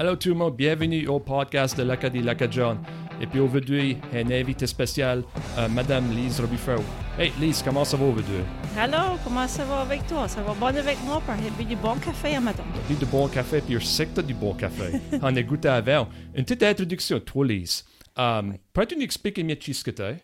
[0.00, 2.78] Allô tout le monde, bienvenue au podcast de l'Acadie Lacadjon.
[3.20, 5.22] Et puis aujourd'hui, un invité spécial,
[5.58, 6.82] euh, Madame Lise Robifaud.
[7.18, 8.40] Hey Lise, comment ça va aujourd'hui?
[8.78, 10.26] Allô, comment ça va avec toi?
[10.26, 11.20] Ça va bon avec moi?
[11.44, 12.62] J'ai bu du bon café un matin.
[12.88, 14.98] Du du bon café, puis je sais que t'as du bon café.
[15.20, 16.08] On a goûté avant.
[16.34, 17.84] Une petite introduction, toi Lise.
[18.16, 20.16] Um, Peux-tu nous expliquer mieux ce que t'es?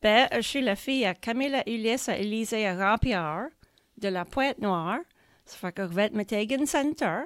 [0.00, 3.48] Ben, je suis la fille à Camilla Ulysse à Élysée à Rampierre,
[4.00, 5.00] de la Pointe-Noire.
[5.44, 7.22] Ça fait que je vais être Center.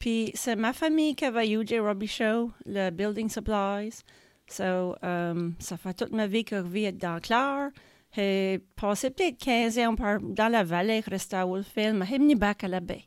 [0.00, 4.00] Puis c'est ma famille qui va UJ Robbie Show, le Building Supplies.
[4.48, 7.70] So, um, ça fait toute ma vie que je vis dans Clare.
[8.16, 12.64] J'ai passé peut-être 15 ans dans la vallée, resté à Wolfville, mais j'ai venu back
[12.64, 13.04] à la baie.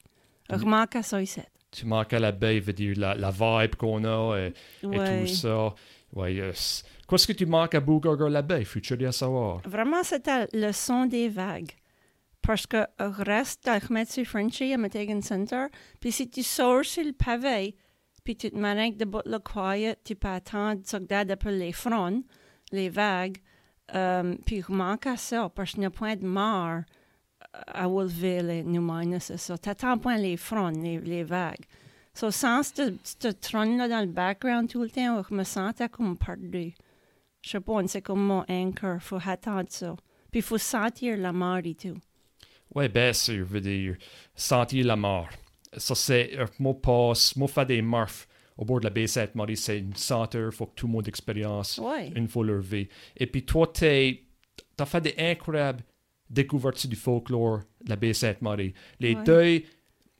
[0.49, 1.41] Je manque à ça ici.
[1.71, 4.53] Tu manques à la baie, veut dire la, la vibe qu'on a et,
[4.83, 5.21] et Ouais.
[5.21, 5.73] tout ça.
[6.13, 6.83] Ouais, yes.
[7.09, 8.63] Qu'est-ce que tu manques à Bougaga la baie?
[8.63, 9.61] Faut-tu dire savoir?
[9.65, 11.71] Vraiment, c'était le son des vagues.
[12.43, 15.67] Parce que reste à Khmetsu Frenchy à Metegan Center.
[15.99, 17.75] Puis si tu sors sur le pavé,
[18.23, 21.71] puis tu te manques de bout le quiet, tu peux attendre ce que d'après les
[21.71, 22.23] fronts,
[22.71, 23.37] les vagues.
[23.93, 26.81] Um, puis je manque à ça, parce qu'il n'y a point de mort
[27.67, 29.57] à Wolfville et New Mines, c'est ça.
[29.57, 31.65] T'attends point les fronts, les, les vagues.
[32.13, 36.73] So, sans ce trône-là dans le background tout le temps, je me sentais comme perdu.
[37.41, 39.01] Je sais pas, c'est comme mon anchor.
[39.01, 39.95] Faut attendre ça.
[40.31, 41.97] Puis il faut sentir la mort et tout.
[42.75, 43.95] Ouais, bien sûr, veut dire
[44.35, 45.29] sentir la mort.
[45.77, 49.57] Ça, c'est, euh, moi, passe, moi, faire des morphs au bord de la baie Sainte-Marie,
[49.57, 52.11] c'est une senteur, faut que tout le monde expérience Ouais.
[52.15, 52.87] une fois leur vie.
[53.17, 55.81] Et puis toi, t'as fait des incroyables
[56.29, 58.73] découvertes du folklore de la baie Sainte-Marie.
[58.99, 59.23] Les Ouais.
[59.23, 59.65] deuils,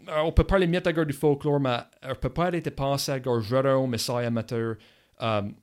[0.09, 3.11] euh, on peut parler mieux à du folklore, mais on peut pas arrêter de penser
[3.11, 4.75] à Jérôme, Messiah amateur.
[5.19, 5.53] Um,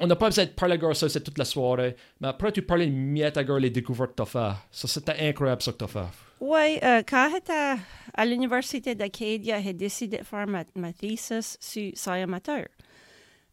[0.00, 2.62] on n'a pas besoin de parler à ça, c'est toute la soirée, mais après tu
[2.62, 4.56] parles mieux à les découvertes que t'as fait.
[4.70, 6.06] Ça, c'était incroyable ce que t'as fait.
[6.40, 7.74] Ouais, euh, quand j'étais
[8.14, 12.64] à l'Université d'Acadia, j'ai décidé de faire ma, ma thesis sur ça amateur.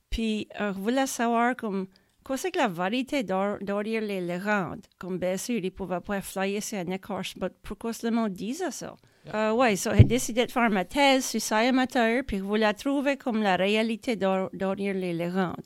[0.09, 1.87] Puis, euh, je voulais savoir comme,
[2.23, 4.85] quoi c'est que la variété d'or- derrière les légendes.
[4.99, 8.33] Comme bien sûr, ils ne pouvaient pas flyer sur un écorche, mais pourquoi le monde
[8.33, 8.95] disait ça?
[9.33, 12.71] Euh, ouais, so, j'ai décidé de faire ma thèse sur ça amateur, puis je voulais
[12.75, 15.65] trouver comme la réalité d'or- derrière les légendes.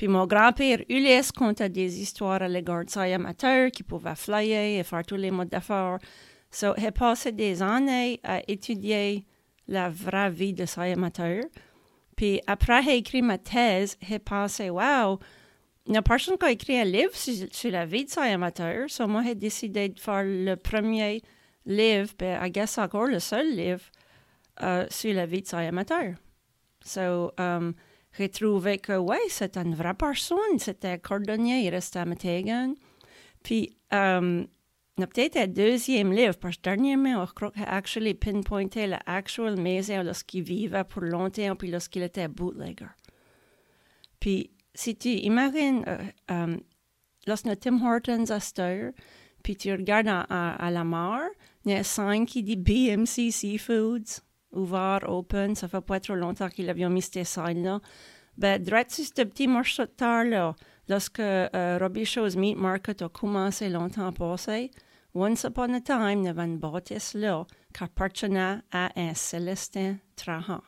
[0.00, 4.80] Puis mon grand-père Ulysse contait des histoires à l'égard de ça amateur qui pouvaient flyer
[4.80, 5.98] et faire tous les modes d'affaires.
[6.50, 9.26] So, j'ai passé des années à étudier
[9.68, 11.42] la vraie vie de ça amateur.
[12.16, 15.18] Puis après, j'ai écrit ma thèse, j'ai pensé, wow,
[15.94, 18.88] a personne qui a écrit un livre sur, la vie de ça amateur.
[18.88, 21.20] So, moi, j'ai décidé de faire le premier
[21.66, 23.84] livre, ben, I guess encore le seul livre
[24.62, 26.14] euh, sur la vie de ça amateur.
[26.82, 27.74] So, um,
[28.18, 30.58] j'ai trouvé que, ouais, c'était une vraie personne.
[30.58, 32.74] C'était cordonnier, il restait à Metegan.
[33.42, 33.76] Puis,
[35.02, 39.00] a peut-être un deuxième livre, parce que dernièrement, je crois qu'il a actually pinpointé la
[39.06, 42.86] actuelle maison lorsqu'il vivait pour longtemps, puis lorsqu'il était bootlegger.
[44.18, 45.98] Puis, si tu imagines, euh,
[46.30, 46.56] euh,
[47.26, 48.92] lorsque Tim Hortons cette heure,
[49.42, 51.22] puis tu regardes à, à- à la mer,
[51.64, 54.20] il y a un sign qui dit BMC Seafoods,
[54.52, 57.80] ouvert, open, ça fait pas trop longtemps qu'ils avaient mis ces signes-là.
[58.36, 60.54] Ben, direct sur ce petit morceau de terre-là,
[60.88, 64.70] lorsque euh, Show's Meat Market a commencé longtemps passé,
[65.14, 69.96] once upon a time, il y avait une bâtisse là qui appartenait à un Célestin
[70.16, 70.62] Trahan.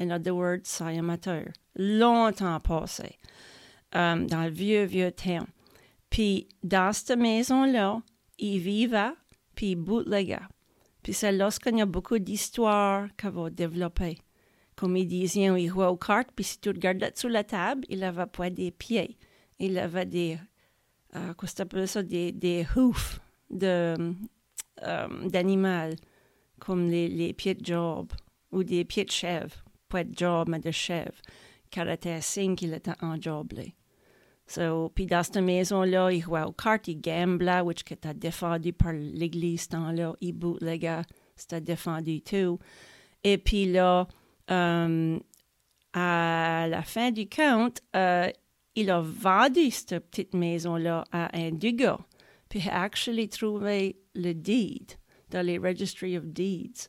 [0.00, 1.44] In other words, ça amateur.
[1.76, 3.18] Longtemps passé,
[3.94, 5.46] euh, dans le vieux, vieux temps.
[6.10, 8.00] Puis, dans cette maison-là,
[8.38, 9.12] il vivait,
[9.54, 10.38] puis il bootleguait.
[11.04, 14.16] Puis c'est lorsqu'il y a beaucoup d'histoires qu'on va développer.
[14.74, 18.02] Comme il disait, il jouait aux cartes, puis si tu regardais sous la table, il
[18.02, 19.18] avait pas des pieds.
[19.58, 20.38] Il avait des,
[21.14, 23.20] euh, qu'est-ce que t'appelles ça, des, des hoofs
[23.50, 24.14] de,
[24.82, 25.94] euh,
[26.58, 28.10] comme les, les pieds de job,
[28.50, 29.62] ou des pieds de chèvre.
[29.90, 31.20] Pas de job, mais de chèvre,
[31.70, 33.74] car était signe qu'il était enjoblé.
[34.46, 38.92] So, puis dans cette maison-là, il jouait aux cartes, il gamblait, which était défendu par
[38.92, 40.14] l'église temps-là.
[40.20, 41.02] Il bootlegait,
[41.34, 42.58] c'était défendu tout.
[43.22, 44.06] Et puis là,
[44.50, 45.18] euh,
[45.94, 48.28] à la fin du compte, euh,
[48.74, 52.00] il a vendu cette petite maison-là à un Dugas.
[52.48, 54.92] Puis il a actually trouvé le deed
[55.30, 56.88] dans les Registry of Deeds.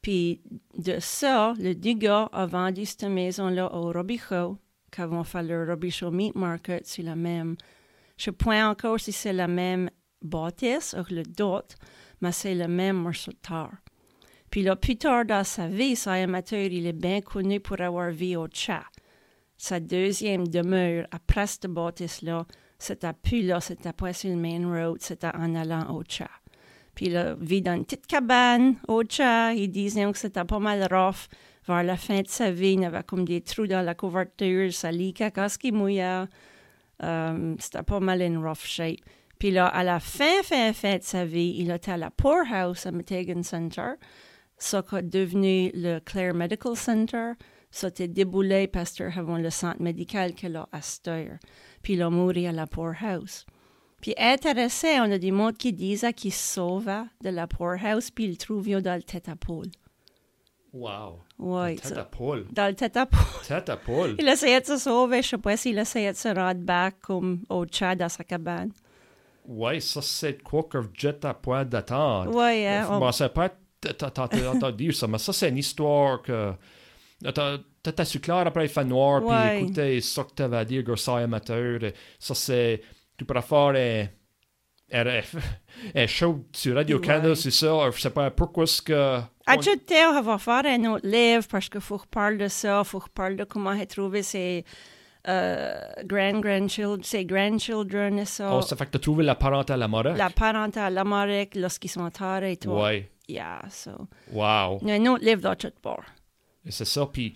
[0.00, 0.40] Puis
[0.76, 4.58] de ça, le Dugas a vendu cette maison-là au Robichaud,
[4.96, 7.56] vont faire le Robichaud Meat Market sur la même.
[8.16, 9.90] Je ne sais pas encore si c'est la même
[10.22, 11.76] bâtisse ou le dot,
[12.20, 13.76] mais c'est le même morceau de terre.
[14.50, 18.10] Puis là, plus tard dans sa vie, ça amateur, il est bien connu pour avoir
[18.10, 18.84] vu au chat.
[19.56, 22.46] Sa deuxième demeure après cette bâtisse-là,
[22.78, 26.30] c'était plus là, c'était pas sur le main road, c'était en allant au chat.
[26.94, 29.52] Puis il a vit dans une petite cabane au chat.
[29.54, 31.28] Il disait que c'était pas mal rough.
[31.68, 34.90] Vers la fin de sa vie, il avait comme des trous dans la couverture, ça
[34.90, 36.24] liquait quand il mouillait.
[37.02, 39.00] Euh, C'était pas mal in rough shape.
[39.38, 42.86] Puis là, à la fin, fin, fin de sa vie, il était à la Poorhouse
[42.86, 43.92] à Metegan Center,
[44.56, 47.32] ça qui est devenu le Clare Medical Center.
[47.70, 51.38] Ça a déboulé parce avant le centre médical qu'il a à Steyr.
[51.82, 53.44] Puis il a mouru à la Poorhouse.
[54.00, 58.38] Puis intéressé, on a des mots qui disent qu'il sauva de la Poorhouse, puis il
[58.38, 59.70] trouve dans le tête à poule.
[60.72, 61.20] Wow.
[61.38, 62.46] Ouais, Tête ça- à poule.
[62.52, 63.20] dans le tête à poule.
[63.46, 64.16] Tête à poule.
[64.18, 67.40] Il essayait de se sauver, je sais pas s'il essayait de se rendre back comme
[67.48, 68.70] au Tchad à sa cabane.
[69.46, 72.34] Ouais, ça, c'est quoi que Jet à point d'attendre.
[72.34, 75.58] Ouais, hein, Je on- pensais pas t- t- t- entendu ça, mais ça, c'est une
[75.58, 76.52] histoire que.
[77.34, 80.82] T'as t'as su clair après il fait noir, puis écoutez, ça que t'avais à dire,
[80.82, 81.80] gros amateur.
[82.18, 82.82] Ça, c'est.
[83.16, 83.40] Tu pourrais
[84.90, 85.18] faire un.
[85.18, 87.90] un- un show sur Radio-Canada, c'est ça.
[87.94, 89.20] Je sais pas pourquoi est-ce que.
[89.46, 92.98] Ajouter, on va faire un autre livre parce qu'il faut reparler de ça, il faut
[92.98, 94.64] reparler de comment trouvé ses
[95.26, 98.54] euh, grand-grandchildren, ses grandchildren et ça.
[98.54, 100.16] Oh, ça fait que t'as trouvé la parentale à Morec.
[100.16, 102.70] la parentale l'Amérique lorsqu'ils sont enterrés et tout.
[102.70, 103.10] Ouais.
[103.28, 103.90] Yeah, so.
[104.32, 104.78] Wow.
[104.82, 106.02] Il y a un autre livre bord.
[106.64, 107.06] Et c'est ça.
[107.06, 107.34] Puis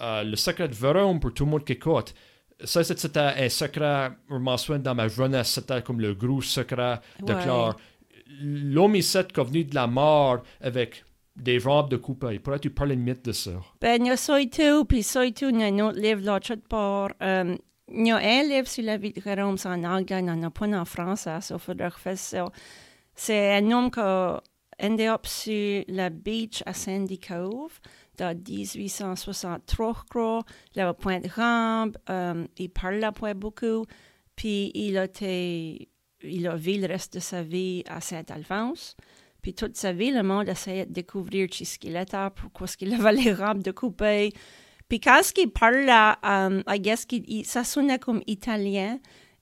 [0.00, 2.14] euh, le secret de Vérone, pour tout le monde qui écoute,
[2.64, 5.50] ça, c'est- c'était un secret mentionné dans ma jeunesse.
[5.50, 7.42] C'était comme le gros secret de Ouais.
[7.42, 7.76] Claire.
[8.40, 11.04] L'homme ici qui est venu de la mort avec
[11.36, 12.38] des robes de coupé.
[12.38, 13.52] Pourrais-tu parler une minute de ça?
[13.80, 15.78] Ben, il y a ça et tout, puis ça et tout, il y a un
[15.80, 17.10] autre livre tout bord.
[17.22, 17.56] Euh,
[17.88, 20.30] il y a un livre sur la vie de Jérôme, c'est en anglais, il n'y
[20.30, 22.44] en a pas en français, ça, il faudrait refaire ça.
[23.14, 27.78] C'est un homme qui up sur la beach à Sandy Cove
[28.22, 30.42] dans 1863, je crois.
[30.74, 33.84] Il avait point de rampe, euh, il parlait pas beaucoup,
[34.36, 35.88] puis il a été,
[36.22, 38.96] il a vécu le reste de sa vie à Saint-Alphonse.
[39.42, 42.94] Puis toute sa vie, le monde essayait de découvrir ce qu'il était, pourquoi ce qu'il
[42.98, 44.32] avait les rampes de couper.
[44.88, 49.00] Puis quand qu'il parlait, um, I guess il- ça sonnait comme italien.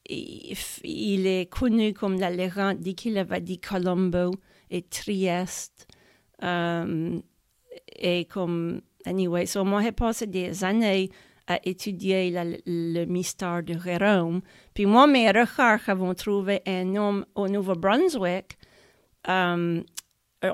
[0.09, 4.31] Il, il est connu comme la légende dit qu'il avait dit Colombo
[4.71, 5.87] et Trieste.
[6.43, 7.21] Um,
[7.97, 11.11] et comme, anyway, so moi j'ai passé des années
[11.47, 14.41] à étudier la- le mystère de Jérôme.
[14.73, 18.57] Puis moi, mes recherches avons trouvé un homme au Nouveau-Brunswick
[19.27, 19.83] um,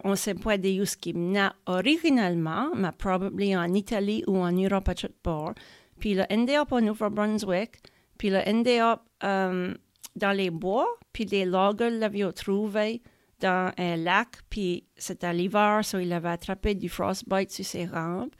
[0.04, 4.52] on sait pas de où ce qui venait originalement, mais probablement en Italie ou en
[4.52, 5.54] Europe à tout bord.
[6.00, 7.76] Puis il a endé au Nouveau-Brunswick,
[8.18, 8.80] puis il a endé
[9.22, 9.76] um,
[10.16, 13.02] dans les bois, puis les logs l'avaient trouvé
[13.40, 18.34] dans un lac, puis c'était l'hiver, so il avait attrapé du frostbite sur ses rampes.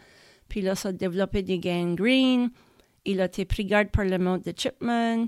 [0.49, 2.51] Puis là, ça a développé du gangrene.
[3.05, 5.27] Il a été pris garde par le monde de Chipman.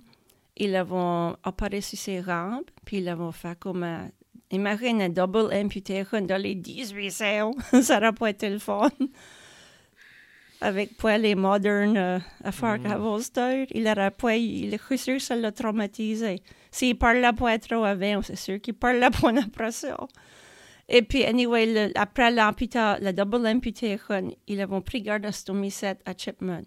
[0.57, 4.11] Ils l'avons opéré sur ses rampes, puis ils l'avont fait comme un
[4.51, 7.53] Imagine un double amputation dans les 18 ans.
[7.83, 8.89] ça n'aurait pas été le fun.
[10.61, 15.23] Avec pas les modernes euh, affaires qu'avant c'était, il aurait pas, il est sûr que
[15.23, 16.43] ça l'a traumatisé.
[16.73, 19.97] S'il parlait pas trop avant, c'est sûr qu'il parlait pas après ça.
[20.89, 25.99] Et puis, anyway, le- après l'amputation, la double amputation, ils avons pris garde à Stomicet
[26.05, 26.63] à Chipman.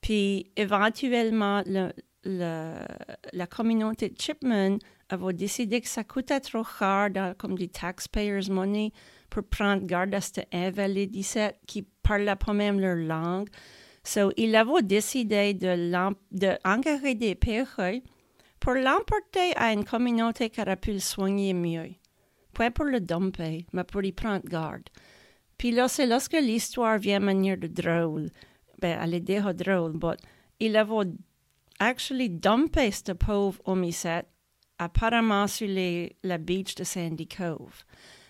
[0.00, 1.92] Puis, éventuellement, le,
[2.24, 2.86] le-
[3.32, 4.78] la communauté de Chipman
[5.10, 8.92] avait décidé que ça coûtait trop cher, dans- comme du taxpayers' money,
[9.34, 13.48] pour prendre garde à cet invalidicette qui ne parlait pas même leur langue.
[14.04, 18.04] So, ils avaient décidé de, l'em- de engager des perruques
[18.60, 21.90] pour l'emporter à une communauté qui aurait pu le soigner mieux.
[22.52, 24.88] Pas pour le dumper, mais pour y prendre garde.
[25.58, 28.30] Puis là, c'est lorsque l'histoire vient de manière de drôle.
[28.78, 30.16] Ben, elle est déjà drôle, mais
[30.60, 31.10] il avait
[31.80, 34.26] actually dumpé ce pauvre homicide
[34.78, 37.82] apparemment sur les, la beach de Sandy Cove.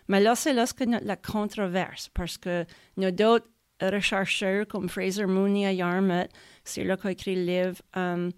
[0.08, 2.64] Mais là, c'est lorsque notre, la controverse, parce que
[2.96, 3.48] nous d'autres
[3.80, 6.28] rechercheurs comme Fraser Mooney à Yarmouth,
[6.64, 8.30] c'est là qu'a écrit le livre, um,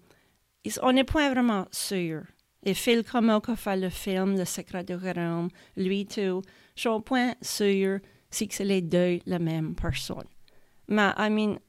[0.63, 2.23] ils- on n'est pas vraiment sûr.
[2.63, 6.41] Et Phil Como qui a fait le film Le secret de Jérôme, lui tout,
[6.75, 10.25] je suis point sûr si que c'est les deux la même personne.
[10.89, 11.59] Mais, I mean,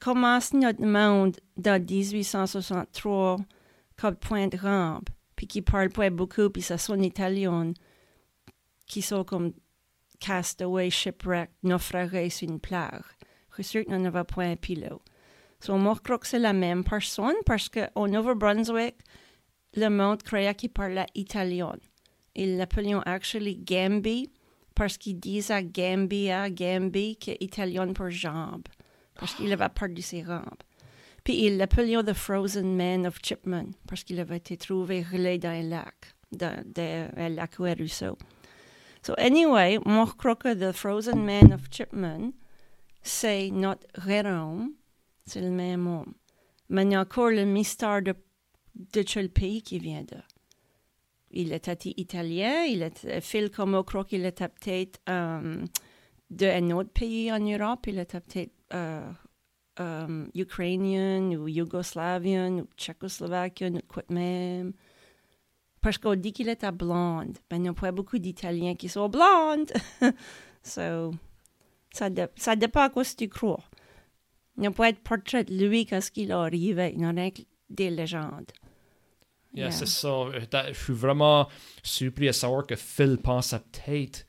[0.00, 3.36] comment notre monde dans 1863
[3.96, 7.72] comme point de rampe, puis qui parle pas beaucoup, puis ça sonne italien,
[8.92, 9.54] qui sont comme
[10.20, 13.04] castaway, shipwreck, naufragés sur une plage.
[13.50, 15.00] Je suis sûr qu'on n'avait pas un pilote.
[15.60, 18.96] So, moi, je crois que c'est la même personne parce qu'au Nouveau-Brunswick,
[19.76, 21.74] le monde croyait qu'il parlait italien.
[22.34, 24.28] Ils l'appelaient actually Gambi
[24.74, 28.68] parce qu'ils disaient Gambia, Gambi, qui est italien pour jambe,
[29.14, 30.64] parce qu'il avait perdu ses rampes.
[31.24, 35.48] Puis ils l'appelaient The Frozen Man of Chipman parce qu'il avait été trouvé gelé dans
[35.48, 38.18] un lac, dans, dans un lac ruisseau.
[39.02, 39.78] So anyway,
[40.16, 42.32] crois que The Frozen Man of Chipman,
[43.02, 44.74] c'est notre Rérôme,
[45.26, 46.14] c'est le même homme.
[46.68, 48.14] Mais il y a encore le mystère de,
[48.74, 50.16] de quel pays qui vient de.
[51.32, 55.64] Il était italien, il était, Phil Como croit qu'il était peut-être euh,
[56.30, 59.10] d'un autre pays en Europe, il était peut-être euh,
[59.80, 64.74] euh, ukrainien ou yougoslavien ou tchécoslovaquien ou quoi même.
[65.82, 67.36] Parce qu'on dit qu'il était blonde.
[67.50, 69.70] Mais il n'y a pas beaucoup d'Italiens qui sont blondes.
[70.62, 71.12] so,
[71.92, 73.60] ça, dé ça dépend à quoi tu crois.
[74.56, 76.92] Il n'y a pas de portrait de lui quand il est arrivé.
[76.94, 77.30] Il y en a
[77.68, 78.52] des légendes.
[79.54, 80.26] Yeah, c'est ça.
[80.68, 81.46] Je suis vraiment
[81.82, 84.26] surpris à savoir que Phil pense à peut-être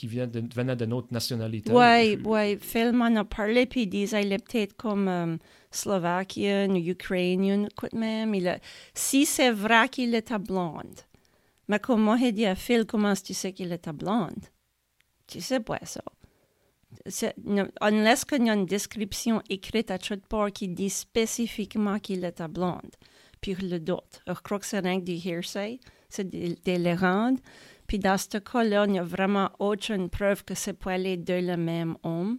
[0.00, 1.70] qui de, venait de notre nationalité.
[1.72, 2.56] Oui, oui.
[2.58, 5.38] Phil m'en a parlé, puis il disait qu'il est peut-être comme um,
[5.70, 8.34] slovakien ou ukrainien, quoi même.
[8.34, 8.58] Il a,
[8.94, 11.00] si c'est vrai qu'il était blonde,
[11.68, 14.46] mais comment il dit à Phil, comment tu sais qu'il était blonde?
[15.26, 16.02] Tu sais pas ça.
[17.82, 22.48] Unless qu'il y a une description écrite à toute part qui dit spécifiquement qu'il était
[22.48, 22.96] blonde
[23.40, 24.22] puis le doute.
[24.26, 25.78] Je crois que c'est rien que du hearsay,
[26.08, 27.38] c'est des, des légendes.
[27.90, 31.40] Puis dans ce cas-là, il n'y a vraiment aucune preuve que c'est pas les deux
[31.40, 32.38] le même homme.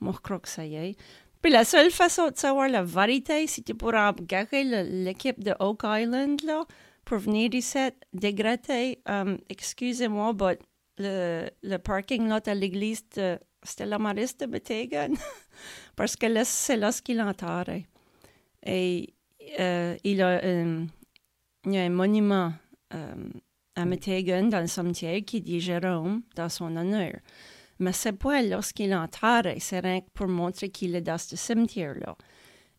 [0.00, 0.96] Moi, je crois que ça y est.
[1.42, 5.82] Puis la seule façon de savoir la vérité, si tu pourras regarder l'équipe de Oak
[5.84, 6.64] Island, là,
[7.04, 10.58] pour venir ici, dégrader, um, excusez-moi, mais
[10.96, 15.12] le, le parking lot à l'église de Stella Maris de Betegan,
[15.96, 17.84] parce que là, c'est là ce qu'il entendait.
[18.64, 19.12] Et
[19.60, 20.86] euh, il, a, euh,
[21.66, 22.54] il y a un monument
[22.94, 23.14] euh,
[23.78, 27.14] à Metegan dans le cimetière qui dit Jérôme dans son honneur.
[27.78, 31.36] Mais c'est pas lorsqu'il est enterré, c'est rien que pour montrer qu'il est dans ce
[31.36, 32.16] cimetière-là.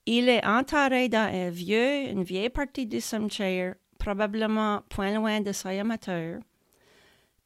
[0.05, 5.51] Il est enterré dans un vieux, une vieille partie du cimetière, probablement point loin de
[5.51, 6.39] sa amateur.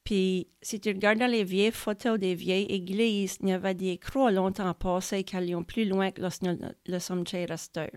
[0.02, 4.30] Puis, si tu regardes les vieilles photos des vieilles églises, il y avait des croix
[4.30, 7.90] longtemps passées qui allaient plus loin que le, le cimetière resteur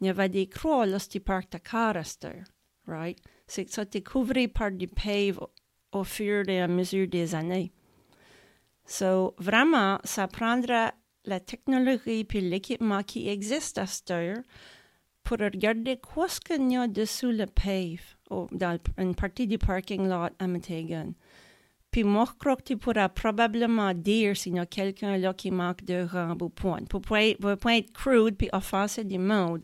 [0.00, 2.42] il y avait des croix lorsque parc de Caraster,
[2.86, 3.18] right?
[3.50, 5.40] C'est que ça été couvert par du pave
[5.90, 7.72] au fur et à mesure des années.
[8.86, 14.38] So, vraiment, ça prendra la technologie puis l'équipement qui existe à cette heure
[15.24, 19.58] pour regarder quoi ce qu'il y a dessous le pave, ou dans une partie du
[19.58, 21.12] parking lot à Metegan.
[21.90, 25.50] Puis moi, je crois que tu pourras probablement dire s'il y a quelqu'un là qui
[25.50, 26.84] manque de rampe ou point.
[26.88, 29.62] Pour ne pas être crude puis offenser du monde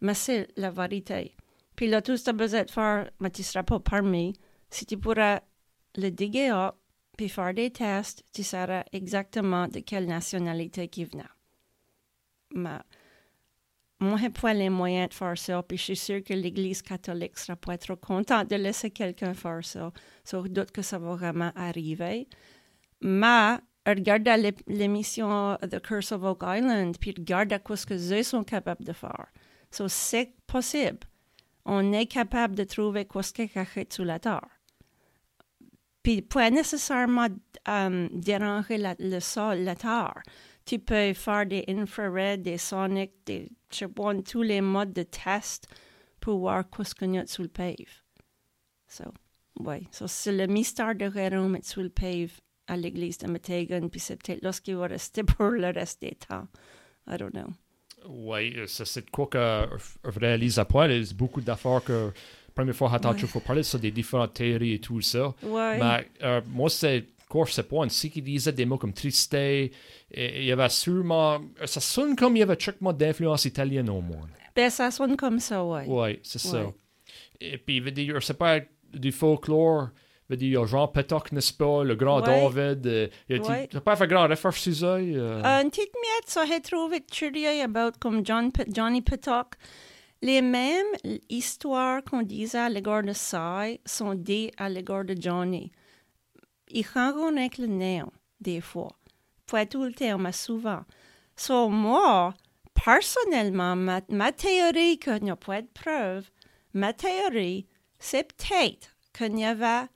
[0.00, 1.34] mais c'est la vérité.
[1.78, 3.78] Puis là, tout ce que tu as besoin de faire, mais tu ne seras pas
[3.78, 4.32] parmi.
[4.68, 5.38] Si tu pourras
[5.94, 6.50] le diguer
[7.16, 11.22] puis faire des tests, tu sauras exactement de quelle nationalité qui venait.
[12.52, 12.80] Mais
[14.00, 16.82] moi, je n'ai pas les moyens de faire ça, puis je suis sûre que l'Église
[16.82, 19.92] catholique ne sera pas trop contente de laisser quelqu'un faire ça.
[20.24, 22.26] Sans doute que ça va vraiment arriver.
[23.00, 23.56] Mais
[23.86, 24.28] regarde
[24.66, 28.92] l'émission The Curse of Oak Island, puis regarde quoi ce que eux sont capables de
[28.92, 29.28] faire.
[29.70, 31.06] So, c'est possible.
[31.70, 34.48] On est capable de trouver ce qui est caché sous la terre.
[36.02, 37.28] Puis, pas nécessairement
[37.66, 40.22] um, déranger le sol, la terre.
[40.64, 43.84] Tu peux faire des infrared, des sonics, des, je
[44.22, 45.68] tous les modes de test
[46.20, 47.74] pour voir ce qu'il y a sous le pave.
[48.86, 49.04] So,
[49.60, 49.82] ouais.
[49.90, 52.32] So, c'est le mystère de Jérôme sous le pave
[52.66, 56.48] à l'église de Metegan, puis c'est peut-être qui va rester pour le reste des temps.
[57.06, 57.52] I don't know.
[58.08, 59.66] Oui, c'est de quoi que
[60.04, 60.96] je réalise après.
[60.96, 63.90] Il y a beaucoup d'affaires que la première fois, attends, il faut parler sur des
[63.90, 65.34] différentes théories et tout ça.
[65.42, 65.78] Ouais.
[65.78, 69.34] Mais euh, moi, c'est quoi, je sais pas, une qui disait des mots comme triste.
[69.34, 69.70] Et
[70.10, 71.38] il y avait sûrement.
[71.66, 74.26] Ça sonne comme il y avait mot d'influence italienne au moins.
[74.56, 75.82] Ben, ça sonne comme ça, oui.
[75.86, 76.66] Oui, c'est ça.
[77.40, 78.60] Et puis, je dire, c'est pas
[78.92, 79.90] du folklore
[80.28, 82.86] veux dire, Jean Petoc, n'est-ce pas, le grand David.
[82.86, 84.96] Euh, tu n'as pas fait grand référence sur ça?
[84.96, 85.42] Euh...
[85.62, 89.54] Une petite miette, ça, j'ai trouvé curieux about comme John, Johnny Petoc.
[90.20, 90.96] Les mêmes
[91.28, 95.70] histoires qu'on disait à l'égard de Sai sont dites à l'égard de Johnny.
[96.70, 98.92] Ils avec le néant, des fois.
[99.46, 100.82] Pas tout le temps, mais souvent.
[101.36, 102.34] So, moi,
[102.74, 106.28] personnellement, ma, ma théorie, qu'il n'y a pas de preuve,
[106.74, 107.66] ma théorie,
[107.98, 109.86] c'est peut-être qu'il y avait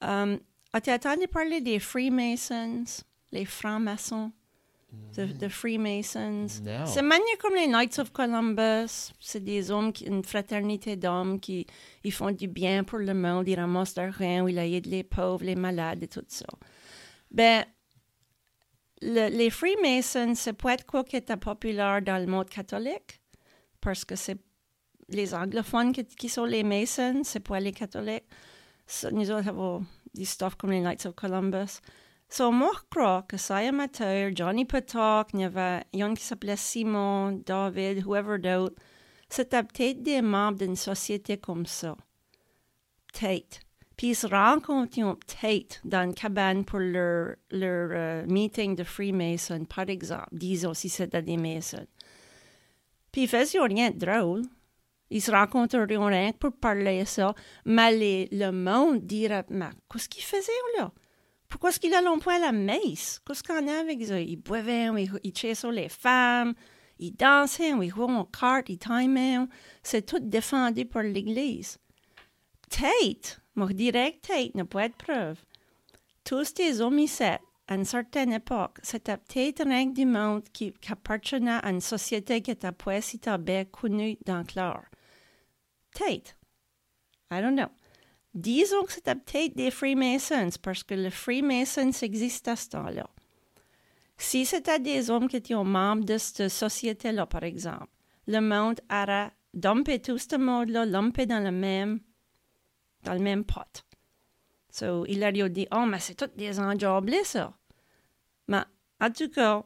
[0.00, 0.38] Um,
[0.72, 4.30] As-tu entendu parler des Freemasons, les francs-maçons?
[5.14, 6.62] The, Freemasons.
[6.84, 9.12] C'est manière comme les Knights of Columbus.
[9.18, 11.66] C'est des hommes, qui, une fraternité d'hommes qui
[12.04, 15.44] ils font du bien pour le monde, ils ramassent de rien, ils aident les pauvres,
[15.44, 16.46] les malades et tout ça.
[17.30, 17.64] Ben,
[19.00, 23.20] les Freemasons, c'est peut-être quoi qui était populaire dans le monde catholique,
[23.80, 24.38] parce que c'est
[25.08, 28.24] les anglophones qui, sont les Masons, c'est pas les catholiques.
[28.88, 31.80] Autres avons du stuff comme les Knights of Columbus.
[32.28, 32.52] So,
[32.90, 38.38] crois que ça amateur, Johnny Petok, il y avait un qui s'appelait Simon, David, whoever
[38.38, 38.74] d'autre,
[39.28, 41.96] c'était peut-être des membres d'une société comme ça.
[43.12, 43.60] Peut-être.
[43.96, 49.64] Puis ils se rencontrent peut-être dans une cabane pour leur, leur euh, meeting de Freemason,
[49.64, 50.28] par exemple.
[50.32, 51.86] Disons si c'était des Masons.
[53.10, 54.42] Puis ils faisaient rien de drôle.
[55.10, 57.34] Ils se rencontreraient rien pour parler ça.
[57.64, 60.92] Mais le monde dirait, mais qu'est-ce qu'ils faisaient là?
[61.48, 63.20] Pourquoi est-ce qu'ils n'allaient pas à la messe?
[63.24, 64.20] Qu'est-ce qu'on a avec ça?
[64.20, 66.54] Ils buvaient, ils, ils chassaient les femmes,
[66.98, 69.46] ils dansaient, ils jouaient aux cartes, ils timaient.
[69.82, 71.78] C'est tout défendu par l'Église.
[72.68, 75.38] Tate, moi direct Tate, n'a pas de preuve.
[76.24, 81.58] Tous ces homicides, à une certaine époque, c'était peut-être rien du monde qui, qui, appartenait
[81.62, 84.84] à une société qui était pas si bien connue dans l'art.
[85.96, 86.36] Tate.
[87.30, 87.70] I don't know.
[88.34, 93.08] Disons que c'était peut-être des Freemasons, parce que les Freemasons existent à ce temps-là.
[94.18, 97.88] Si c'était des hommes qui étaient membres de cette société-là, par exemple,
[98.26, 102.00] le monde aurait dumpé tout ce monde-là, lumpé dans le même,
[103.04, 103.84] dans le même pot.
[104.70, 107.56] So, il aurait dit, oh, mais c'est tout des enjoblés, ça.
[108.48, 108.62] Mais,
[109.00, 109.64] en tout cas,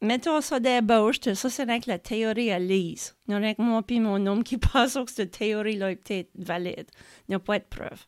[0.00, 3.14] mettons ça d'ébauche, ça c'est rien que la théorie à lise.
[3.26, 5.96] Il n'y a rien que moi et mon homme qui pense que cette théorie-là est
[5.96, 6.86] peut-être valide.
[7.28, 8.04] Il n'y a pas de preuve.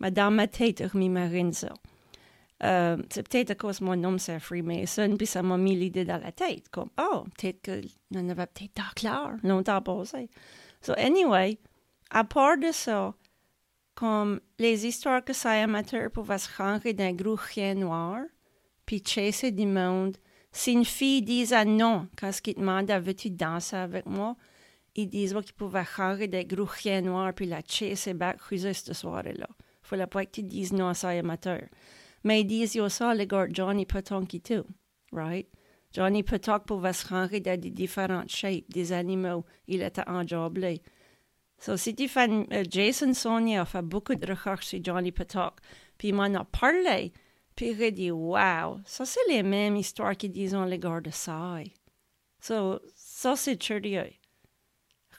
[0.00, 1.72] Mais dans ma tête, je m'imagine ça.
[2.62, 6.32] Euh, c'est peut-être cause mon nom c'est Freemason, puis ça m'a mis l'idée dans la
[6.32, 7.68] tête, comme, oh, peut-être
[8.10, 10.30] y en avait peut-être dans clair, longtemps passé.
[10.80, 11.58] So, anyway,
[12.10, 13.12] à part de ça,
[13.94, 18.20] comme les histoires que ça amateur pouvaient se rendre d'un gros chien noir,
[18.86, 20.16] puis chasser du monde,
[20.54, 24.36] si une fille disait non quand il demandait veux-tu danser avec moi,
[24.94, 26.68] ils disaient qu'il pouvait rentrer des gros
[27.02, 29.48] noirs puis la chasser back cette soirée-là.
[29.50, 31.60] Il fallait pas que tu dises non à ça amateur.
[32.22, 34.64] Mais ils disent aussi le gars Johnny Potonki tout,
[35.12, 35.48] right?
[35.92, 39.44] Johnny Potok pouvait se rentrer dans des différentes shapes, des animaux.
[39.68, 40.82] Il était enjoblé.
[41.58, 45.54] So, si tu fais, uh, Jason Sonia a fait beaucoup de recherches sur Johnny Potok,
[45.96, 47.12] puis il m'en a parlé.
[47.56, 51.72] Puis il dit, wow, ça c'est les mêmes histoires qu'ils disent les gars de Sai.
[52.40, 54.10] So, ça c'est curieux.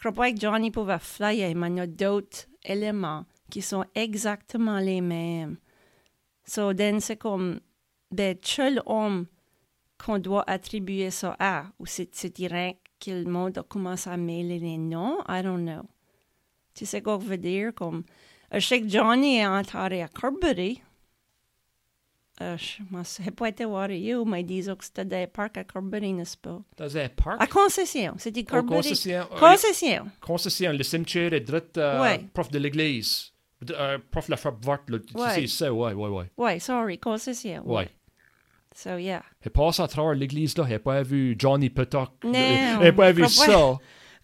[0.01, 4.79] Je crois que Johnny pouvait flyer, mais il y a d'autres éléments qui sont exactement
[4.79, 5.57] les mêmes.
[6.45, 7.59] So, c'est comme
[8.11, 9.27] des seuls hommes
[9.97, 14.59] qu'on doit attribuer ça à, ou c'est direct que le monde a commencé à mêler
[14.59, 15.87] les noms, I don't know.
[16.73, 17.73] Tu sais quoi je veux dire?
[17.73, 18.03] Comme,
[18.51, 20.81] je sais que Johnny est enterré à Carberry,
[22.41, 26.11] Uh, je sais pas été voir you, mais disons que c'était des parcs à Corbury,
[26.11, 26.61] n'est-ce pas?
[26.75, 27.41] Dans un parc?
[27.41, 28.13] À concession.
[28.17, 29.25] Oh, concession.
[29.39, 30.05] Concession.
[30.19, 30.71] Concession.
[30.73, 32.19] Le cimetière est direct euh, Ouais.
[32.33, 33.31] prof de l'église.
[33.71, 34.97] Euh, prof de la frappe verte, là.
[34.99, 35.29] Tu Ouais.
[35.33, 36.25] sais ça, ouais, ouais, ouais.
[36.37, 37.63] Ouais, sorry, concession.
[37.65, 37.87] Ouais.
[38.75, 39.23] So, yeah.
[39.45, 40.65] Il passe à travers l'église, là.
[40.67, 42.09] N'a pas vu Johnny Petok.
[42.25, 43.77] Non, n'a pas vu je crois ça.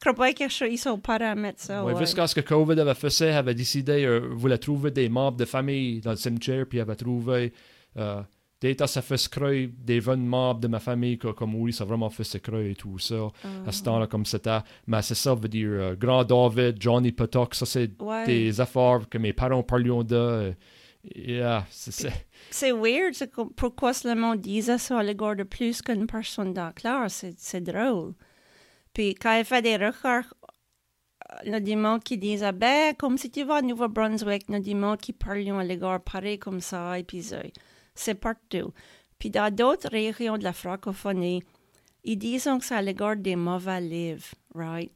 [0.03, 1.95] Je crois pas qu'ils sont- ils sont paramètres ça, ouais.
[1.97, 5.45] Jusqu'à ce que COVID avait fait ça, avait décidé, euh, voulait trouver des membres de
[5.45, 7.53] famille dans le cimetière, puis avait trouvé
[7.97, 8.21] euh,
[8.77, 11.87] tas ça fait se croire, des membres de ma famille, que- comme oui, ça a
[11.87, 13.31] vraiment fait se croire et tout ça.
[13.65, 14.59] À ce temps-là, comme c'était.
[14.87, 18.25] Mais c'est ça, veut dire, euh, Grand David, Johnny Potok, ça, c'est Ouais.
[18.25, 20.15] des affaires que mes parents parlions de.
[20.15, 20.53] euh,
[21.15, 22.09] yeah, c'est ça.
[22.73, 23.15] Weird,
[23.55, 27.25] pourquoi le monde disait ça à l'égard de plus qu'une personne dans la classe.
[27.37, 28.13] C'est, drôle.
[28.93, 30.27] Puis quand il fait des recherches,
[31.47, 34.99] euh, des monde qui disent, ah ben, comme si tu vas à Nouveau-Brunswick, des monde
[34.99, 37.37] qui parlent à l'égard pareil comme ça, et puis ça,
[38.01, 38.73] c'est partout.
[39.19, 41.43] Puis dans d'autres régions de la francophonie,
[42.03, 44.91] ils disent que c'est à l'égard des mauvais livres, right?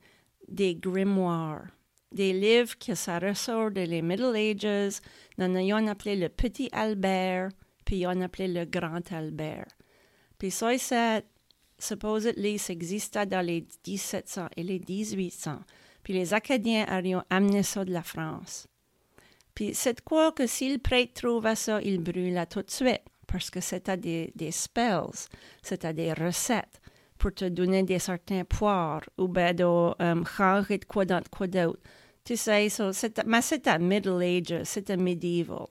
[0.48, 1.68] Des grimoires.
[2.12, 5.02] Des livres que ça ressort de les Middle Ages.
[5.38, 7.50] Il y en a appelé le Petit Albert,
[7.84, 9.68] puis ils ont appelé le Grand Albert.
[10.38, 11.22] Puis ça, ça
[11.78, 15.60] supposedly, ça existait dans les 1700 et les 1800.
[16.04, 18.68] Puis les Acadiens ont amené ça de la France.
[19.56, 23.50] Puis c'est quoi que si le prêtre trouvait ça, il brûlait tout de suite, parce
[23.50, 25.28] que c'était des, des spells,
[25.63, 26.82] c'était des recettes
[27.18, 31.30] pour te donner des certains poires, ou ben de um, changer de quoi dans de
[31.30, 31.80] quoi d'autre.
[32.26, 32.91] Tu sais, so,
[33.26, 35.68] mais c'était Middle Ages, c'était medieval.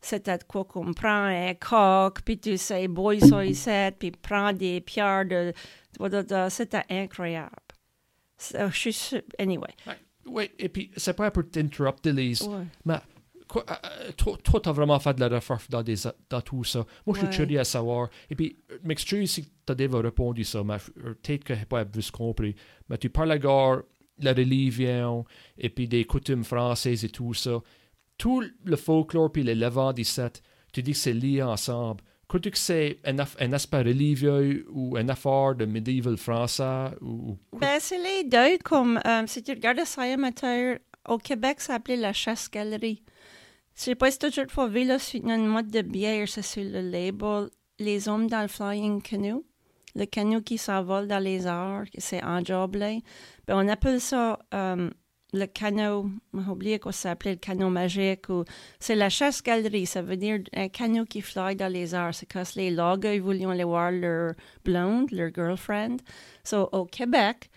[0.00, 4.80] C'était quoi qu'on prend un coq, puis tu sais, bois ça ici, puis prend des
[4.80, 5.52] pierres de...
[6.00, 7.50] de- de- de- C'était incroyable.
[8.38, 9.68] So, je suis Anyway.
[10.26, 12.42] Oui, et puis, c'est pas pour t'interrupter, Lise.
[12.42, 12.64] Ouais.
[12.84, 12.98] Mais
[13.48, 13.74] quoi, euh,
[14.08, 15.96] euh, toi, t'as vraiment fait de la recherche dans, des,
[16.30, 16.84] dans tout ça.
[17.06, 18.08] Moi, je suis curieux à savoir.
[18.30, 22.10] Et puis, m'excuse si t'as déjà répondu ça, mais euh, peut-être que j'ai pas plus
[22.10, 22.54] compris.
[22.88, 23.82] Mais tu parles à gare,
[24.18, 25.24] la religion,
[25.58, 27.60] et puis des coutumes françaises et tout ça.
[28.18, 32.02] Tout le folklore puis les levants 17, tu dis que c'est lié ensemble.
[32.32, 37.36] Crois-tu que c'est un, aspect religieux ou un affaire de médiéval français ou...
[37.52, 41.98] Ben, c'est les deux, comme euh, si tu regardes ça amateur, au Québec, ça s'appelait
[41.98, 43.02] la chasse-galerie.
[43.76, 46.40] Je sais pas si tu as toujours vu, là, sur une mode de bière, c'est
[46.40, 49.44] sur le label Les hommes dans le flying canoe.
[49.94, 53.02] Le canot qui s'envole dans les airs, c'est enjoblé.
[53.46, 54.88] Ben, on appelle ça euh,
[55.32, 58.28] le canot, j'ai oublié quoi ça s'appelait, le canot magique.
[58.28, 58.44] ou
[58.78, 62.14] C'est la chasse-galerie, ça veut dire un canot qui fly dans les airs.
[62.14, 65.96] C'est quand les logs, ils voulaient aller voir leur blonde, leur girlfriend.
[66.44, 67.50] So, au Québec,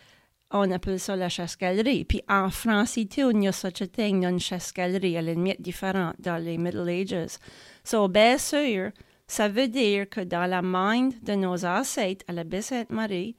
[0.52, 2.06] on appelle ça la chasse-galerie.
[2.06, 6.38] Puis en France, il y a such a thing, une chasse-galerie, elle est différente dans
[6.38, 7.38] les Middle Ages.
[7.84, 8.92] So, bien sûr,
[9.28, 13.36] ça veut dire que dans la mind de nos ancêtres à la baie Sainte-Marie,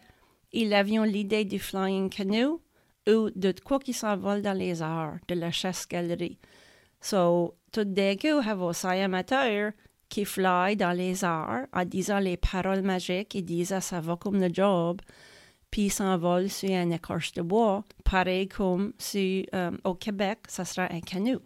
[0.53, 2.61] ils avaient l'idée du flying canoe
[3.09, 6.39] ou de quoi qui s'envole dans les airs, de la chasse-galerie.
[7.01, 9.73] So, tout d'un coup, a vos amateurs
[10.09, 14.41] qui fly dans les airs en disant les paroles magiques, ils disent ça va comme
[14.41, 15.01] le job,
[15.71, 20.65] puis ils s'envolent sur une écorce de bois, pareil comme si euh, au Québec, ça
[20.65, 21.43] sera un canot.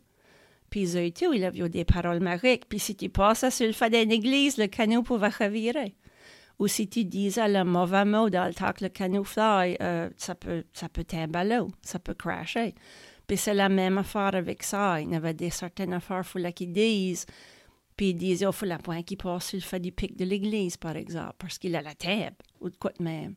[0.69, 3.91] Puis eux tout, ils avaient des paroles magiques, puis si tu passes sur le fait
[3.91, 5.95] d'une église, le canot pouvait revirer.
[6.61, 10.11] Ou si tu disais le mauvais mot dans le temps que le canot fly, euh,
[10.19, 11.07] ça peut, ça peut
[11.43, 12.75] l'eau, ça peut crasher.
[13.27, 15.01] Puis c'est la même affaire avec ça.
[15.01, 17.25] Il y avait des certaines affaires, il qu'ils disent.
[17.97, 20.25] Puis ils disaient, il faut la point qui passe sur le fait du pic de
[20.27, 23.37] l'église, par exemple, parce qu'il a la table, ou de quoi de même.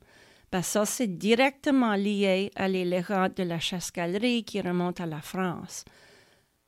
[0.51, 5.21] Ben ça, c'est directement lié à les légendes de la chasse-galerie qui remontent à la
[5.21, 5.85] France.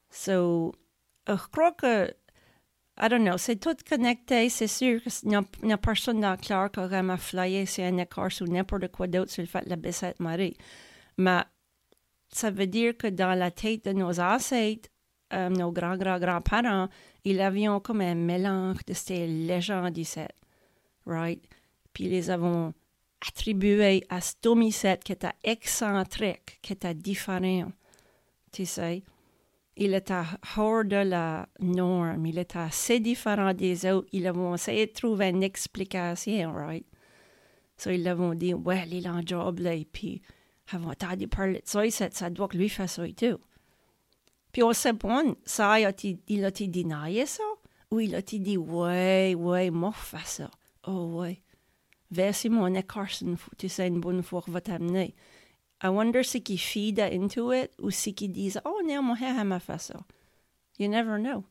[0.10, 0.74] So,
[1.28, 2.14] je crois que,
[2.98, 4.50] I don't know, c'est tout connecté.
[4.50, 8.46] C'est sûr qu'il personne dans le clair qui aurait à flyer sur un écorce ou
[8.46, 10.56] n'importe quoi d'autre sur le fait de la Bessette Marie.
[11.18, 11.42] Mais
[12.30, 14.90] ça veut dire que dans la tête de nos ancêtres,
[15.34, 16.88] euh, nos grands-grands-grands-parents,
[17.26, 20.22] ils avaient comme un mélange de ces légendes ici,
[21.06, 21.44] right?
[21.92, 22.74] Puis ils avons
[23.28, 27.72] attribuées à ce domicile qui était excentrique, qui était différent,
[28.52, 29.04] tu sais.
[29.78, 30.22] Il était
[30.56, 34.08] hors de la norme, il était assez différent des autres.
[34.14, 36.86] Ils ont essayé de trouver une explication, right?
[37.78, 40.22] So ils l'ont dit, well, il est en job là, et puis
[40.72, 43.38] avons entendu parler de ça, ça, ça doit que lui faire ça et tout.
[44.54, 47.44] Puis on sait pas, ça, il a-t-il il a-t-il dénié ça?
[47.92, 50.50] Ou il a-t-il dit, ouais, ouais, moi, fais ça.
[50.88, 51.42] Oh, ouais.
[52.12, 55.14] Versi mon Carson, tu sais, une bonne fois, va t'amener.
[55.82, 59.44] I wonder si qui feed into it ou si qui disent, oh, non, mon frère
[59.46, 60.06] m'a fait ça.
[60.78, 61.44] You never know.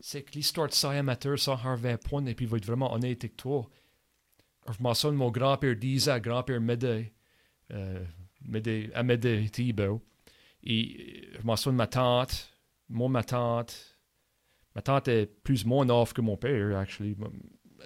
[0.00, 2.92] C'est que l'histoire de ça amateur, ça 20 points, et puis il va être vraiment
[2.92, 3.68] honnête avec toi.
[4.68, 7.12] Je souviens, mon grand-père disait, grand-père Médé,
[7.72, 8.04] euh,
[8.42, 10.02] Médé, à Médé, Thibault,
[10.62, 12.52] et je m'en souviens de ma tante,
[12.88, 13.98] moi, ma tante,
[14.74, 17.16] ma tante est plus mon off que mon père, actually.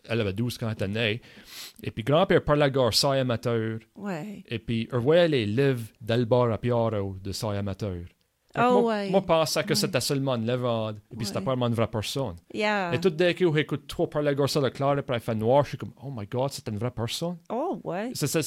[0.08, 1.20] Elle avait 12 quand elle était née.
[1.82, 3.78] Et puis grand-père parlait à amateur.
[3.96, 4.44] Ouais.
[4.48, 7.96] Et puis, je voyais les livres d'Albar à Piaro de ça amateur.
[8.54, 9.08] Oh, moi, ouais.
[9.10, 9.74] moi, je pensais que Ouais.
[9.74, 12.34] c'était seulement une légende, et puis c'était pas vraiment une vraie personne.
[12.52, 12.92] Yeah.
[12.94, 15.20] Et tout d'un coup, j'écoute trop parler à gare ça de clair, et puis il
[15.20, 17.38] fait noir, je suis comme, oh my god, c'est une vraie personne.
[17.50, 18.10] Oh, ouais.
[18.12, 18.42] C'est euh,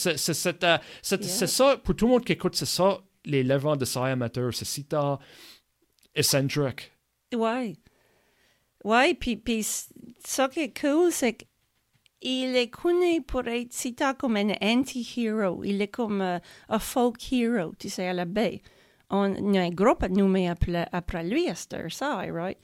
[1.47, 1.47] Yeah.
[1.47, 4.53] ça, pour tout le monde qui écoute, c'est ça, les légendes de ça amateur.
[4.53, 5.17] C'est si t'as
[6.13, 6.91] eccentric.
[7.35, 7.73] Ouais.
[8.85, 9.65] Ouais, puis, puis
[10.23, 15.63] ça qui est cool, c'est qu'il est connu pour être cité comme un anti-hero.
[15.63, 16.37] Il est comme euh,
[16.69, 18.61] un folk hero, tu sais, à la baie.
[19.09, 22.59] On, il y a un groupe nommé après, après lui à ça, right?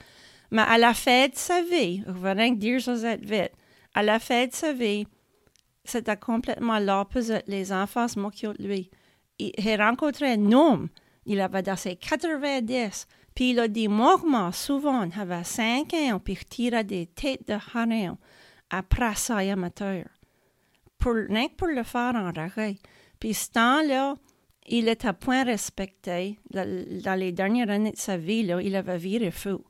[0.51, 3.53] Mais à la fin de sa vie, je vais rien que dire ça vite,
[3.95, 5.07] à la fin de sa vie,
[5.83, 7.43] c'était complètement l'opposite.
[7.47, 8.91] Les enfants se moquaient de lui.
[9.39, 10.89] Il a rencontré un homme,
[11.25, 14.19] il avait dans ses 90, puis il a dit, moi,
[14.51, 18.17] souvent, j'avais 5 ans, puis je tirais des têtes de hareng
[18.69, 20.05] après ça amateur.
[20.97, 22.77] Pour, rien que pour le faire en arrêt.
[23.19, 24.15] Puis ce temps-là,
[24.67, 26.39] il était point respecté.
[26.51, 29.63] Dans, les dernières années de sa vie, là, il avait viré fou.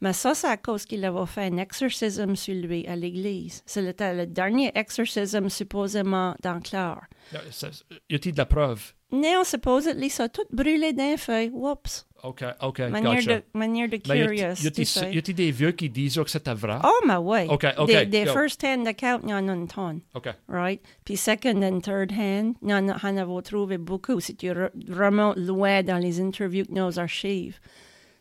[0.00, 3.62] Mais ça, c'est à cause qu'il avait fait un exorcisme sur lui à l'église.
[3.66, 7.02] C'était le dernier exorcisme supposément dans Claire.
[7.34, 7.70] Euh,
[8.10, 8.94] Y a-t-il de la preuve?
[9.12, 11.50] Non, supposedly, ça a tout brûlé d'un feu.
[11.52, 12.06] Whoops.
[12.24, 13.34] Ok, ok, Manière gotcha.
[13.38, 16.54] de, manière de Mais y curious, a-t-il- y a-t-il des vieux qui disent que c'était
[16.54, 16.76] vrai?
[16.84, 17.48] Oh, my way.
[17.48, 20.00] Ok, ok, Des, des first-hand accounts, il y en a une tonne.
[20.14, 20.28] Ok.
[20.48, 20.80] right?
[21.04, 24.70] Puis second and third hand, il y en a, a trouvé beaucoup si tu re-
[24.88, 27.58] remontes loin dans les interviews de nos archives.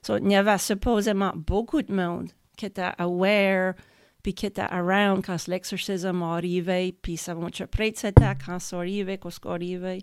[0.01, 3.75] So, il y avait supposément beaucoup de monde qui était aware,
[4.23, 8.77] puis qui était around quand l'exorcisme arrivait, puis ça va être cet acte quand ça
[8.77, 10.01] arrivait, quand ça arrivait.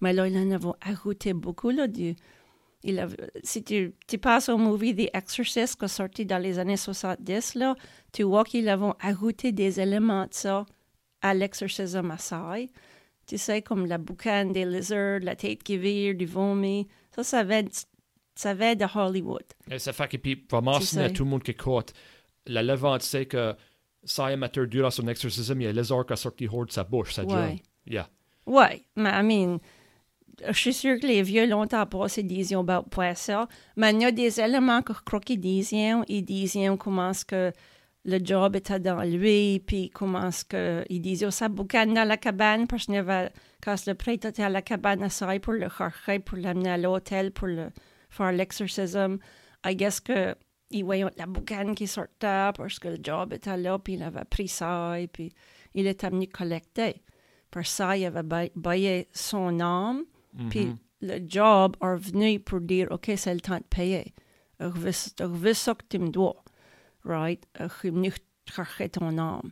[0.00, 2.14] Mais là, il en avait ajouté beaucoup là, du,
[2.84, 3.08] Il a,
[3.42, 7.54] si tu, tu passes au movie The Exorcist, qui est sorti dans les années 70,
[7.56, 7.74] là,
[8.12, 10.64] tu vois qu'ils ont ajouté des éléments de ça
[11.22, 12.68] à l'exorcisme à Sai.
[13.26, 16.86] Tu sais, comme la boucane des lizards, la tête qui vire, du vomi.
[17.14, 17.70] Ça, ça vient, de-
[18.36, 19.42] ça vient de Hollywood.
[19.68, 21.92] Et ça fait que, puis, mentionner à tout le monde qui écoute,
[22.46, 23.54] la levante sait que
[24.04, 26.70] ça amateur durant son exorcisme, il y a un lézard qui a sorti hors de
[26.70, 27.30] sa bouche, sa Ouais.
[27.56, 27.58] job.
[27.86, 28.08] Yeah.
[28.46, 29.58] Ouais, mais I mean,
[30.46, 34.12] je suis sûre que les vieux longtemps passé disaient about ça, mais il y a
[34.12, 37.52] des éléments que je crois qu'ils disaient, ils disaient comment est-ce que
[38.04, 42.16] le job était dans lui, puis comment est-ce que, ils disaient, ça boucane dans la
[42.16, 43.30] cabane, parce avait,
[43.62, 47.32] quand le prêtre était à la cabane à pour le chercher, pour l'amener à l'hôtel,
[47.32, 47.70] pour le
[48.10, 49.18] faire l'exorcisme,
[49.64, 50.36] I guess que,
[50.70, 54.24] ils voyaient la boucane qui sortait, parce que le job était là, puis il avait
[54.24, 55.32] pris ça, et puis
[55.74, 57.02] il était venu collecter.
[57.50, 60.04] Pour ça, il avait ba- baillé son âme,
[60.50, 64.14] puis le job est venu pour dire, OK, c'est le temps de payer.
[64.60, 64.66] Je
[65.24, 66.42] veux, ça que tu me dois.
[67.04, 67.44] Right?
[67.58, 68.12] Je suis venu
[68.46, 69.50] chercher ton âme.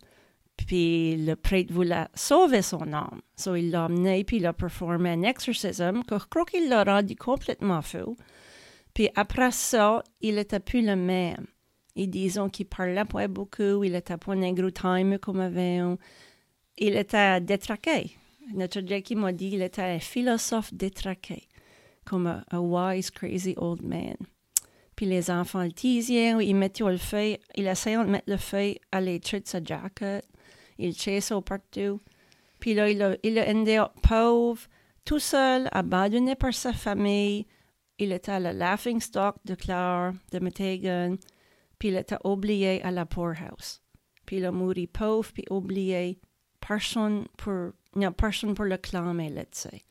[0.56, 3.20] Puis le prêtre voulait sauver son âme.
[3.36, 6.84] So il l'a amené, puis il a performé un exorcisme que je crois qu'il l'a
[6.84, 8.16] rendu complètement fou.
[8.94, 11.46] Puis après ça, il était plus le même.
[11.96, 15.96] Ils disent qu'il parlait pas beaucoup, il était pas un gros time comme avant.
[16.78, 18.16] Il était détraqué.
[18.52, 21.48] Notre Jackie m'a dit qu'il était un philosophe détraqué,
[22.04, 24.16] comme un wise, crazy old man.
[24.96, 28.74] Puis les enfants le teasaient, ils mettaient le feu, il essayait de mettre le feu
[28.92, 30.24] à l'étui de sa jacket,
[30.78, 32.00] il chassait partout.
[32.60, 34.60] Puis là, il a, il pauvre,
[35.04, 37.46] tout seul, abandonné par sa famille.
[37.98, 41.16] Il était le laughing stock de Claire, de Metegan,
[41.78, 43.82] puis il était oublié à la poorhouse.
[44.26, 46.18] Puis il a mouru pauvre, puis oublié,
[46.60, 49.82] personne pour, non, personne pour le clamer, let's say.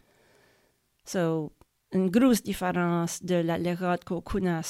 [1.06, 1.52] So,
[1.94, 4.62] une grosse différence de la légate qu'on connaît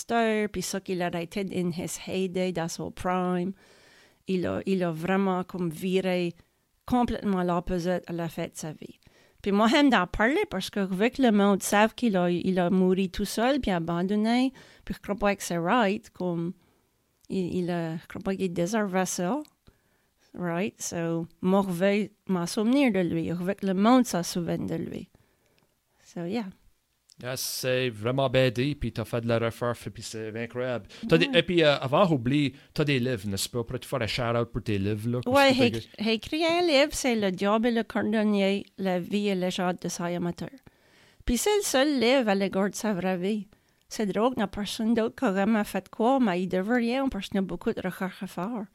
[0.52, 3.54] puis ça qu'il a arrêté in his heyday, dans son prime.
[4.28, 6.34] Il a, il a vraiment comme viré
[6.86, 9.00] complètement l'opposite à la fin de sa vie.
[9.42, 12.60] Puis moi, j'aime d'en parler parce que vu que le monde savent qu'il a, il
[12.60, 14.54] a mouru tout seul puis abandonné,
[14.86, 16.54] puis je crois pas que c'est right, comme
[17.30, 19.42] il, il a, je crois pas qu'il déservait ça,
[20.34, 20.80] right?
[20.82, 25.10] So, moi, je veux m'en souvenir de lui, que le monde s'en souvienne de lui.
[26.04, 26.46] So, yeah.
[27.22, 30.88] Yeah, c'est vraiment bien dit, puis t'as fait de la refaire, puis c'est incroyable.
[31.08, 33.64] T'as des- et puis, euh, avant, oublie, t'as des livres, n'est-ce pas?
[33.64, 35.22] Pourrais-tu faire un shout-out pour tes livres, là?
[35.28, 39.78] Ouais, j'ai écrit un livre, c'est Le diable et le cordonnier, la vie et légende
[39.80, 40.50] de sa amateur.
[41.24, 43.48] Puis c'est le seul livre à l'égard de sa vraie vie.
[43.88, 46.80] C'est drôle, il n'y a personne d'autre qui a vraiment fait quoi, mais il devrait
[46.80, 48.66] rien parce qu'il y a beaucoup de recherches à faire.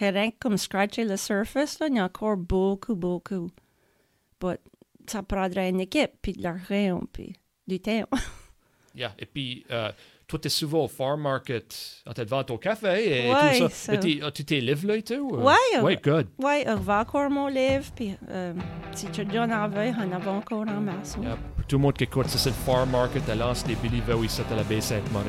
[0.00, 3.48] Et rien que comme scratcher le surface, là, il y a encore beaucoup, beaucoup.
[4.42, 4.58] Mais
[5.06, 7.34] ça prendrait une équipe, puis de l'argent, puis
[7.66, 8.04] du temps.
[8.98, 9.12] Yeah.
[9.18, 9.92] Et puis, euh,
[10.26, 13.68] toi, t'es souvent au farm market, en train de vendre ton café et Ouais, tout
[13.70, 13.92] ça.
[13.92, 15.32] Mais t'es- as-tu tes livres là et tout?
[15.34, 15.42] euh?
[15.42, 16.26] Ouais, Ouais, good.
[16.38, 18.54] ouais, je vais encore mon livre, puis euh,
[18.94, 19.42] si tu en veux, on
[20.14, 21.18] en a encore en masse.
[21.20, 21.36] Yeah.
[21.56, 24.24] Pour tout le monde qui écoute, c'est le farm market à lance des Billy Vow
[24.24, 25.26] ici à la baie Sainte-Marie.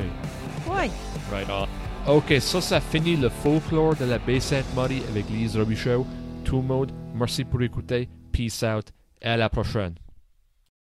[0.66, 0.90] Ouais.
[1.30, 1.67] Right on.
[2.08, 6.06] OK, ça, ça finit le folklore de la baie Sainte-Marie avec Lise Robichaud.
[6.42, 8.08] Tout le monde, merci pour écouter.
[8.32, 8.86] Peace out.
[9.20, 9.94] Et à la prochaine.